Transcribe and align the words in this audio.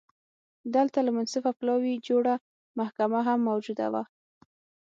دلته 0.75 0.99
له 1.05 1.11
منصفه 1.17 1.51
پلاوي 1.59 1.95
جوړه 2.07 2.33
محکمه 2.79 3.19
هم 3.27 3.39
موجوده 3.49 3.87
وه 3.93 4.03